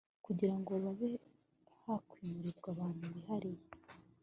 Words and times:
kugirango 0.25 0.71
babe 0.83 1.09
bakwimurirwa 1.87 2.67
ahantu 2.73 3.03
hihariye 3.13 3.63